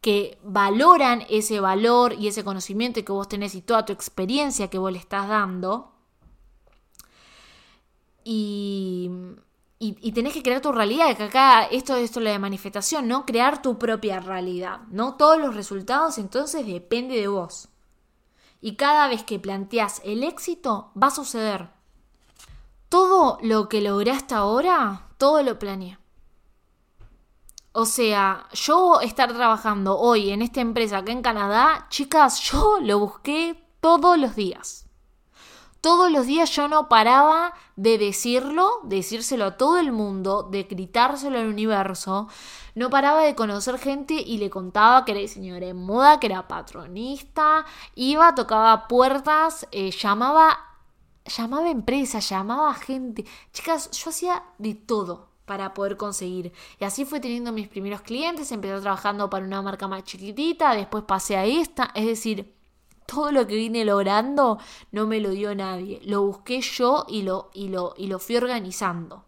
[0.00, 4.78] que valoran ese valor y ese conocimiento que vos tenés y toda tu experiencia que
[4.78, 5.92] vos le estás dando.
[8.24, 9.10] Y
[9.80, 13.24] y, tenés que crear tu realidad, que acá esto, esto es la de manifestación, ¿no?
[13.24, 15.14] Crear tu propia realidad, ¿no?
[15.14, 17.68] Todos los resultados entonces depende de vos.
[18.60, 21.70] Y cada vez que planteas el éxito, va a suceder.
[22.88, 25.96] Todo lo que logré hasta ahora, todo lo planeé.
[27.70, 32.98] O sea, yo estar trabajando hoy en esta empresa acá en Canadá, chicas, yo lo
[32.98, 34.87] busqué todos los días.
[35.80, 41.38] Todos los días yo no paraba de decirlo, decírselo a todo el mundo, de gritárselo
[41.38, 42.28] al universo.
[42.74, 46.48] No paraba de conocer gente y le contaba que era diseñadora de moda, que era
[46.48, 47.64] patronista,
[47.94, 50.58] iba, tocaba puertas, eh, llamaba,
[51.24, 53.24] llamaba empresas, llamaba gente.
[53.52, 56.52] Chicas, yo hacía de todo para poder conseguir.
[56.80, 61.04] Y así fue teniendo mis primeros clientes, empecé trabajando para una marca más chiquitita, después
[61.04, 62.57] pasé a esta, es decir,
[63.08, 64.58] todo lo que vine logrando
[64.92, 66.00] no me lo dio nadie.
[66.04, 69.24] Lo busqué yo y lo, y lo, y lo fui organizando.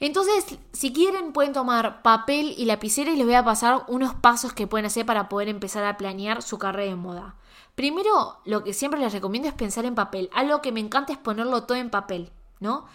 [0.00, 4.52] Entonces, si quieren, pueden tomar papel y lapicera y les voy a pasar unos pasos
[4.52, 7.36] que pueden hacer para poder empezar a planear su carrera de moda.
[7.74, 10.28] Primero, lo que siempre les recomiendo es pensar en papel.
[10.34, 12.30] Algo que me encanta es ponerlo todo en papel.
[12.60, 12.86] ¿No?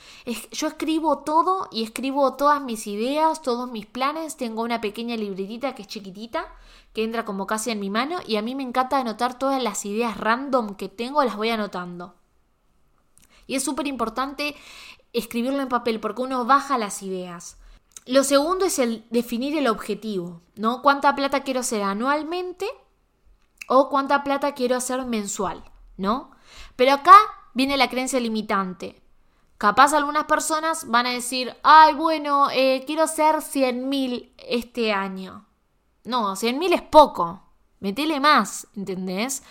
[0.52, 4.38] yo escribo todo y escribo todas mis ideas, todos mis planes.
[4.38, 6.46] Tengo una pequeña libretita que es chiquitita,
[6.94, 9.86] que entra como casi en mi mano y a mí me encanta anotar todas las
[9.86, 12.16] ideas random que tengo, las voy anotando.
[13.48, 14.56] Y es súper importante
[15.14, 17.58] escribirlo en papel porque uno baja las ideas.
[18.06, 20.82] Lo segundo es el definir el objetivo, ¿no?
[20.82, 22.68] ¿Cuánta plata quiero hacer anualmente
[23.68, 25.64] o cuánta plata quiero hacer mensual,
[25.98, 26.32] ¿no?
[26.76, 27.16] Pero acá
[27.54, 28.99] viene la creencia limitante.
[29.60, 35.46] Capaz algunas personas van a decir, ay, bueno, eh, quiero hacer 100 mil este año.
[36.06, 37.44] No, 100 mil es poco.
[37.82, 39.44] Metele más, ¿entendés?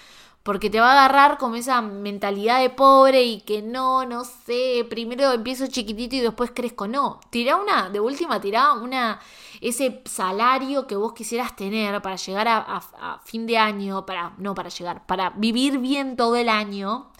[0.42, 4.86] Porque te va a agarrar como esa mentalidad de pobre y que no, no sé,
[4.88, 6.88] primero empiezo chiquitito y después crezco.
[6.88, 9.20] No, tira una, de última, tira una,
[9.60, 12.60] ese salario que vos quisieras tener para llegar a,
[12.98, 17.10] a fin de año, para, no para llegar, para vivir bien todo el año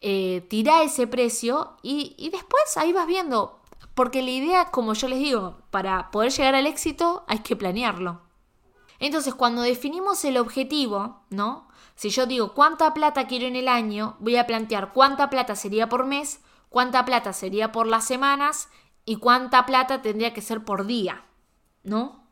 [0.00, 3.60] eh, tira ese precio y, después ahí vas viendo.
[3.94, 8.20] Porque la idea, como yo les digo, para poder llegar al éxito hay que planearlo.
[9.00, 11.68] Entonces, cuando definimos el objetivo, ¿no?
[11.94, 15.88] Si yo digo cuánta plata quiero en el año, voy a plantear cuánta plata sería
[15.88, 18.68] por mes, cuánta plata sería por las semanas
[19.04, 21.24] y cuánta plata tendría que ser por día,
[21.82, 22.24] ¿no?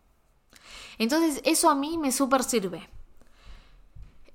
[0.98, 2.88] Entonces, eso a mí me súper sirve.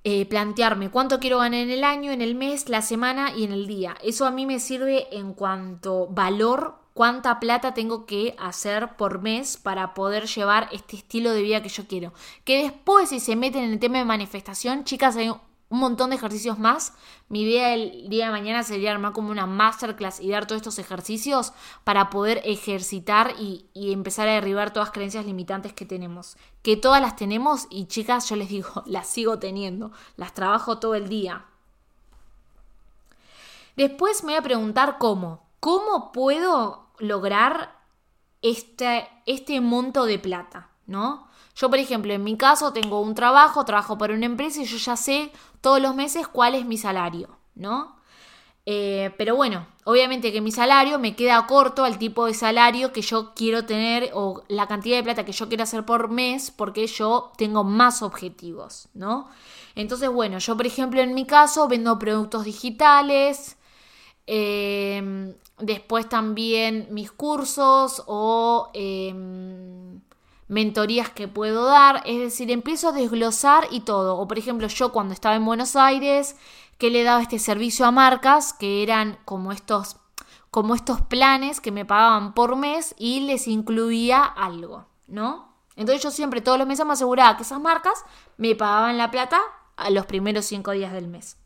[0.03, 3.51] Eh, plantearme cuánto quiero ganar en el año, en el mes, la semana y en
[3.51, 3.95] el día.
[4.01, 9.57] Eso a mí me sirve en cuanto valor, cuánta plata tengo que hacer por mes
[9.57, 12.13] para poder llevar este estilo de vida que yo quiero.
[12.45, 15.31] Que después si se meten en el tema de manifestación, chicas, hay
[15.71, 16.93] un montón de ejercicios más.
[17.29, 20.77] Mi idea el día de mañana sería armar como una masterclass y dar todos estos
[20.79, 21.53] ejercicios
[21.85, 26.35] para poder ejercitar y, y, empezar a derribar todas las creencias limitantes que tenemos.
[26.61, 30.93] Que todas las tenemos y chicas, yo les digo, las sigo teniendo, las trabajo todo
[30.93, 31.45] el día.
[33.77, 35.47] Después me voy a preguntar cómo.
[35.61, 37.79] ¿Cómo puedo lograr
[38.41, 40.69] este, este monto de plata?
[40.85, 41.30] ¿No?
[41.61, 44.77] Yo, por ejemplo, en mi caso tengo un trabajo, trabajo para una empresa y yo
[44.77, 47.97] ya sé todos los meses cuál es mi salario, ¿no?
[48.65, 53.03] Eh, pero bueno, obviamente que mi salario me queda corto al tipo de salario que
[53.03, 56.87] yo quiero tener o la cantidad de plata que yo quiero hacer por mes porque
[56.87, 59.29] yo tengo más objetivos, ¿no?
[59.75, 63.55] Entonces, bueno, yo por ejemplo en mi caso vendo productos digitales,
[64.25, 68.71] em, después también mis cursos o...
[68.73, 70.01] Em,
[70.51, 74.17] mentorías que puedo dar, es decir, empiezo a desglosar y todo.
[74.17, 76.35] O por ejemplo, yo cuando estaba en Buenos Aires,
[76.77, 79.95] que le daba este servicio a marcas, que eran como estos,
[80.49, 85.55] como estos planes que me pagaban por mes y les incluía algo, ¿no?
[85.77, 88.03] Entonces yo siempre todos los meses me aseguraba que esas marcas
[88.35, 89.39] me pagaban la plata
[89.77, 91.37] a los primeros cinco días del mes.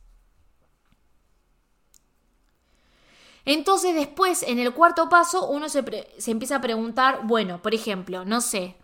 [3.46, 5.84] Entonces después, en el cuarto paso, uno se,
[6.26, 8.76] empieza a preguntar, bueno, por ejemplo, no sé,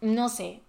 [0.00, 0.62] no sé,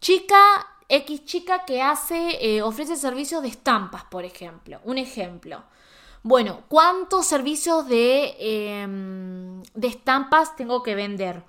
[0.00, 5.62] chica, X chica que hace, eh, ofrece servicios de estampas, por ejemplo, un ejemplo.
[6.24, 11.44] Bueno, ¿cuántos servicios de, em, de estampas tengo que vender?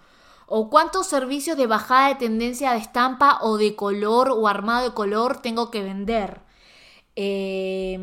[0.47, 4.93] ¿O cuántos servicios de bajada de tendencia de estampa o de color o armado de
[4.93, 6.41] color tengo que vender?
[7.15, 7.97] Eh,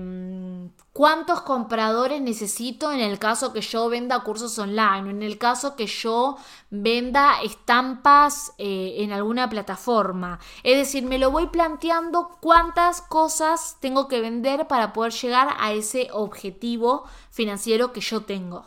[0.93, 5.75] ¿Cuántos compradores necesito en el caso que yo venda cursos online o en el caso
[5.75, 6.37] que yo
[6.69, 10.39] venda estampas eh, en alguna plataforma?
[10.63, 15.73] Es decir, me lo voy planteando cuántas cosas tengo que vender para poder llegar a
[15.73, 18.67] ese objetivo financiero que yo tengo.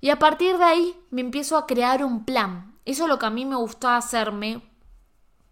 [0.00, 2.76] Y a partir de ahí me empiezo a crear un plan.
[2.84, 4.60] Eso es lo que a mí me gustaba hacerme.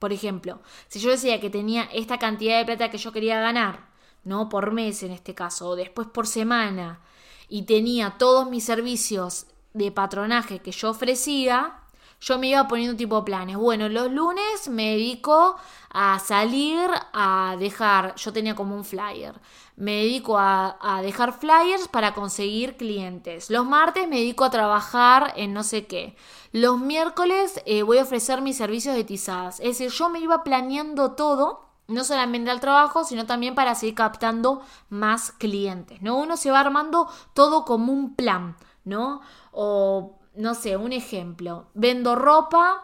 [0.00, 3.91] Por ejemplo, si yo decía que tenía esta cantidad de plata que yo quería ganar,
[4.24, 7.00] no por mes en este caso, o después por semana,
[7.48, 11.78] y tenía todos mis servicios de patronaje que yo ofrecía,
[12.22, 13.56] yo me iba poniendo tipo planes.
[13.56, 15.56] Bueno, los lunes me dedico
[15.90, 19.34] a salir a dejar, yo tenía como un flyer,
[19.76, 23.50] me dedico a, dejar flyers para conseguir clientes.
[23.50, 26.16] Los martes me dedico a trabajar en no sé qué.
[26.52, 29.58] Los miércoles eh, voy a ofrecer mis servicios de tizadas.
[29.58, 33.94] Es decir, yo me iba planeando todo no solamente al trabajo, sino también para seguir
[33.94, 36.16] captando más clientes, ¿no?
[36.16, 39.20] Uno se va armando todo como un plan, ¿no?
[39.52, 42.82] O, no sé, un ejemplo, vendo ropa,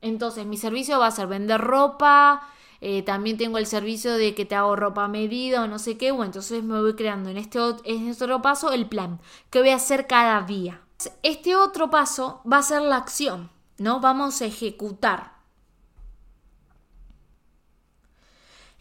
[0.00, 2.48] entonces mi servicio va a ser vender ropa,
[2.80, 6.12] eh, también tengo el servicio de que te hago ropa medida o no sé qué,
[6.12, 9.76] bueno, entonces me voy creando en este, este otro paso el plan, que voy a
[9.76, 10.82] hacer cada día.
[11.22, 14.00] Este otro paso va a ser la acción, ¿no?
[14.00, 15.33] Vamos a ejecutar.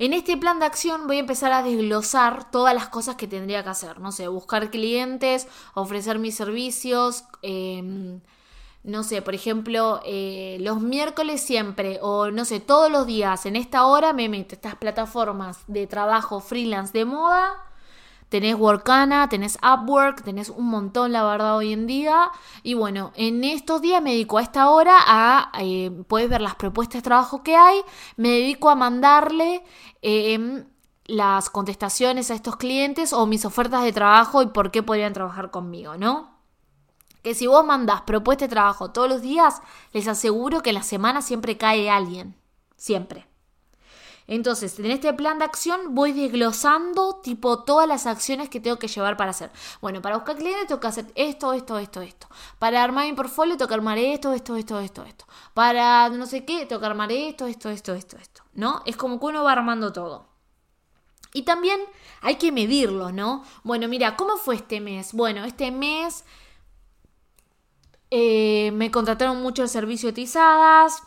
[0.03, 3.63] En este plan de acción voy a empezar a desglosar todas las cosas que tendría
[3.63, 4.01] que hacer.
[4.01, 7.23] No sé, buscar clientes, ofrecer mis servicios.
[7.41, 8.19] Em,
[8.83, 13.55] no sé, por ejemplo, eh, los miércoles siempre o no sé, todos los días en
[13.55, 17.63] esta hora me meto estas plataformas de trabajo freelance de moda
[18.33, 22.31] Tenés Workana, tenés Upwork, tenés un montón, la verdad, hoy en día.
[22.63, 26.55] Y bueno, en estos días me dedico a esta hora a, eh, puedes ver las
[26.55, 27.79] propuestas de trabajo que hay,
[28.17, 29.63] me dedico a mandarle
[30.01, 30.65] em,
[31.05, 35.51] las contestaciones a estos clientes o mis ofertas de trabajo y por qué podrían trabajar
[35.51, 36.31] conmigo, ¿no?
[37.21, 39.61] Que si vos mandás propuestas de trabajo todos los días,
[39.91, 42.35] les aseguro que en la semana siempre cae alguien.
[42.77, 43.27] Siempre.
[44.27, 48.87] Entonces, en este plan de acción voy desglosando tipo todas las acciones que tengo que
[48.87, 49.51] llevar para hacer.
[49.81, 52.27] Bueno, para buscar clientes tengo que hacer esto, esto, esto, esto.
[52.59, 55.25] Para armar mi portfolio tengo que armar esto, esto, esto, esto, esto.
[55.53, 58.43] Para no sé qué tengo que armar esto, esto, esto, esto, esto.
[58.53, 58.81] ¿No?
[58.85, 60.33] Es como que uno va armando todo.
[61.33, 61.79] Y también
[62.21, 63.43] hay que medirlo, ¿no?
[63.63, 65.13] Bueno, mira, ¿cómo fue este mes?
[65.13, 66.23] Bueno, este mes
[68.11, 71.01] eh, me contrataron mucho el servicio de tizadas.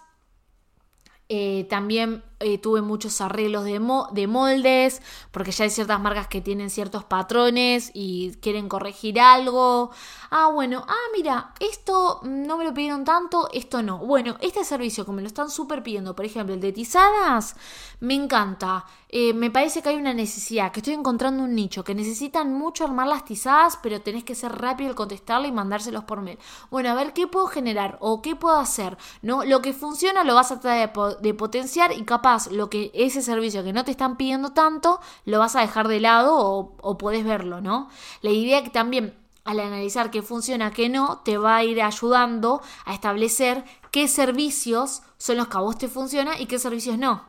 [1.29, 3.81] Eh, también eh, tuve muchos arreglos de,
[4.13, 9.91] de, moldes, porque ya hay ciertas marcas que tienen ciertos patrones y quieren corregir algo.
[10.31, 13.99] Ah, bueno, ah, mira, esto no me lo pidieron tanto, esto no.
[13.99, 17.57] Bueno, este servicio, como lo están súper pidiendo, por ejemplo, el de tizadas,
[18.01, 18.85] me encanta.
[19.09, 22.85] Eh, me parece que hay una necesidad, que estoy encontrando un nicho, que necesitan mucho
[22.85, 26.39] armar las tizadas, pero tenés que ser rápido al contestarle y mandárselos por mail.
[26.71, 29.45] Bueno, a ver qué puedo generar o qué puedo hacer, ¿no?
[29.45, 33.65] Lo que funciona lo vas a tratar de, potenciar y capaz lo que ese servicio
[33.65, 37.25] que no te están pidiendo tanto, lo vas a dejar de lado o, o podés
[37.25, 37.89] verlo, ¿no?
[38.23, 39.15] La idea que también
[39.47, 45.03] al analizar qué funciona, qué no, te va a ir ayudando a establecer qué servicios
[45.19, 47.25] son los que a vos te funcionan y qué servicios no.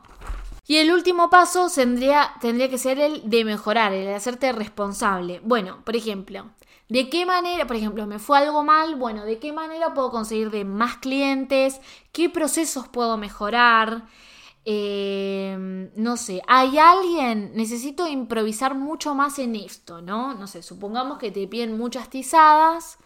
[0.66, 5.40] Y el último paso tendría, tendría que ser el de mejorar, el de hacerte responsable.
[5.44, 6.44] Bueno, por ejemplo,
[6.88, 8.96] ¿de qué manera, por ejemplo, me fue algo mal?
[8.96, 11.80] Bueno, ¿de qué manera puedo conseguir de más clientes?
[12.12, 14.02] ¿Qué procesos puedo mejorar?
[14.70, 20.34] Eh, no sé, hay alguien, necesito improvisar mucho más en esto, ¿no?
[20.34, 22.98] No sé, supongamos que te piden muchas tizadas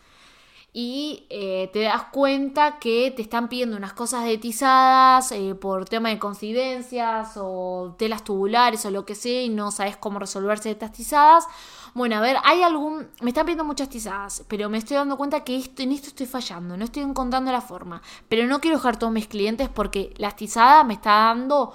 [0.75, 5.85] y eh, te das cuenta que te están pidiendo unas cosas de tizadas eh, por
[5.87, 10.71] tema de coincidencias o telas tubulares o lo que sea y no sabes cómo resolverse
[10.71, 11.47] estas tizadas.
[11.93, 13.09] Bueno, a ver, hay algún...
[13.21, 16.27] Me están pidiendo muchas tizadas, pero me estoy dando cuenta que esto, en esto estoy
[16.27, 18.01] fallando, no estoy encontrando la forma.
[18.31, 21.75] Pero no quiero dejar todos mis clientes porque la tizada me está dando...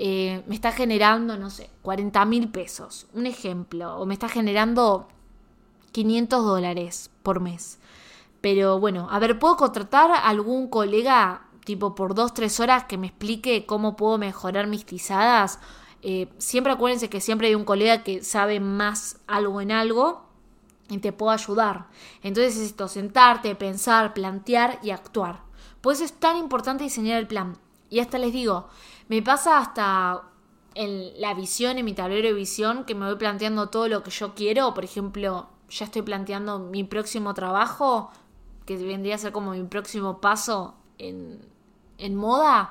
[0.00, 5.08] Eh, me está generando, no sé, 40 mil pesos, un ejemplo, o me está generando
[5.90, 7.80] 500 dólares por mes.
[8.50, 12.96] Pero bueno, a ver, ¿puedo contratar a algún colega tipo por dos, tres horas que
[12.96, 15.58] me explique cómo puedo mejorar mis tizadas?
[16.00, 20.22] Eh, siempre acuérdense que siempre hay un colega que sabe más algo en algo
[20.88, 21.88] y te puedo ayudar.
[22.22, 25.42] Entonces es esto, sentarte, pensar, plantear y actuar.
[25.82, 27.58] Pues es tan importante diseñar el plan.
[27.90, 28.68] Y hasta les digo,
[29.08, 30.22] me pasa hasta
[30.74, 34.10] en la visión, en mi tablero de visión, que me voy planteando todo lo que
[34.10, 34.72] yo quiero.
[34.72, 38.10] Por ejemplo, ya estoy planteando mi próximo trabajo,
[38.68, 41.40] que vendría a ser como mi próximo paso en,
[41.96, 42.70] en moda,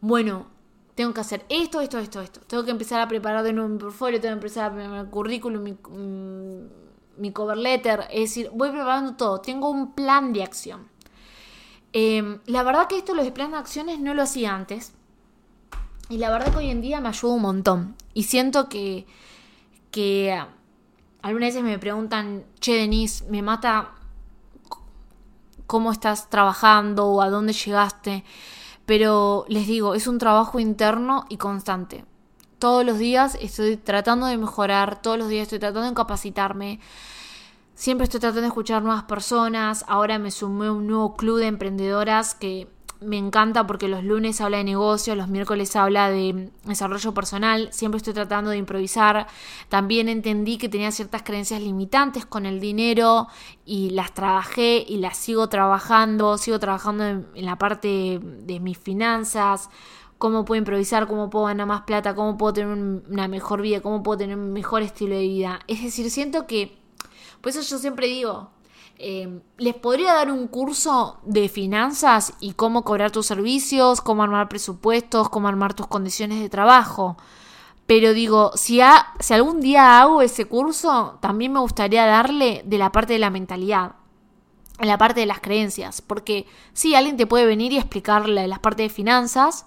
[0.00, 0.46] bueno,
[0.94, 2.40] tengo que hacer esto, esto, esto, esto.
[2.46, 5.10] Tengo que empezar a preparar de nuevo mi portfolio, tengo que empezar a preparar el
[5.10, 8.06] currículum, mi, mm, mi, cover letter.
[8.10, 9.42] Es decir, voy preparando todo.
[9.42, 10.88] Tengo un plan de acción.
[11.92, 14.94] Em, la verdad que esto, los planes de acciones, no lo hacía antes.
[16.08, 17.94] Y la verdad que hoy en día me ayuda un montón.
[18.14, 19.06] Y siento que,
[19.90, 20.34] que
[21.20, 23.95] algunas veces me preguntan, che, Denise, me mata
[25.66, 28.24] cómo estás trabajando o a dónde llegaste.
[28.86, 32.04] Pero les digo, es un trabajo interno y constante.
[32.58, 36.80] Todos los días estoy tratando de mejorar, todos los días estoy tratando de capacitarme.
[37.74, 39.84] Siempre estoy tratando de escuchar nuevas personas.
[39.88, 42.68] Ahora me sumé a un nuevo club de emprendedoras que
[43.00, 47.98] me encanta porque los lunes habla de negocios, los miércoles habla de desarrollo personal, siempre
[47.98, 49.26] estoy tratando de improvisar.
[49.68, 53.28] También entendí que tenía ciertas creencias limitantes con el dinero
[53.64, 59.68] y las trabajé y las sigo trabajando, sigo trabajando en, la parte de mis finanzas,
[60.18, 64.02] cómo puedo improvisar, cómo puedo ganar más plata, cómo puedo tener una mejor vida, cómo
[64.02, 65.60] puedo tener un mejor estilo de vida.
[65.66, 66.78] Es decir, siento que,
[67.40, 68.50] por eso yo siempre digo,
[68.98, 74.48] Em, les podría dar un curso de finanzas y cómo cobrar tus servicios, cómo armar
[74.48, 77.16] presupuestos, cómo armar tus condiciones de trabajo.
[77.86, 78.80] Pero digo, si,
[79.20, 83.30] si algún día hago ese curso, también me gustaría darle de la parte de la
[83.30, 83.92] mentalidad,
[84.78, 86.00] en la parte de las creencias.
[86.00, 89.66] Porque sí, alguien te puede venir y explicarle las partes de finanzas,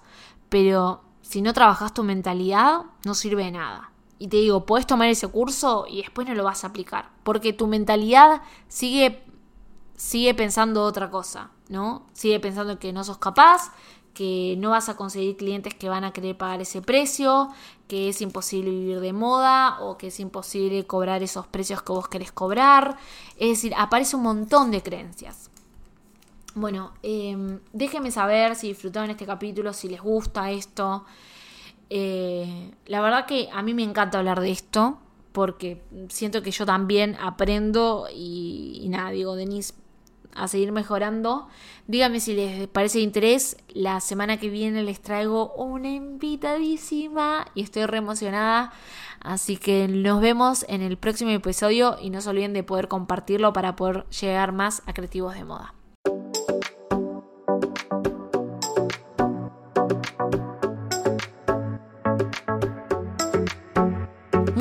[0.50, 5.08] pero si no trabajas tu mentalidad, no sirve de nada y te digo, puedes tomar
[5.08, 9.24] ese curso y después no lo vas a aplicar, porque tu mentalidad sigue,
[9.96, 12.06] sigue pensando otra cosa, ¿no?
[12.14, 13.72] Sigue pensando que no sos capaz,
[14.14, 17.50] que no vas a conseguir clientes que van a querer pagar ese precio,
[17.88, 22.10] que es imposible vivir de moda o que es imposible cobrar esos precios que vos
[22.10, 22.98] querés cobrar.
[23.38, 25.50] Es decir, aparece un montón de creencias.
[26.56, 31.06] Bueno, eh, déjenme saber si disfrutaron este capítulo, si les gusta esto.
[31.90, 35.00] Eh, la verdad que a mí me encanta hablar de esto
[35.32, 39.74] porque siento que yo también aprendo y, nada, digo, Denise,
[40.36, 41.48] a seguir mejorando.
[41.88, 43.58] Díganme si les parece de interés.
[43.70, 48.72] La semana que viene les traigo una invitadísima y estoy re emocionada.
[49.22, 53.54] Así que nos vemos en el próximo episodio y no se olviden de poder compartirlo
[53.54, 55.74] para poder llegar más a creativos de moda.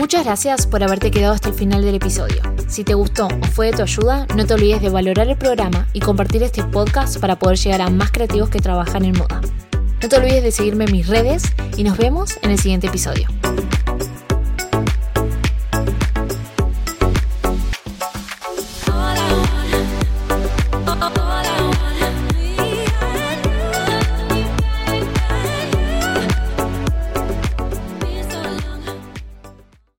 [0.09, 2.41] Muchas gracias por haberte quedado hasta el final del episodio.
[2.67, 5.87] Si te gustó o fue de tu ayuda, no te olvides de valorar el programa
[5.93, 9.43] y compartir este podcast para poder llegar a más creativos que trabajan en moda.
[10.01, 11.43] No te olvides de seguirme en mis redes
[11.77, 13.29] y nos vemos en el siguiente episodio.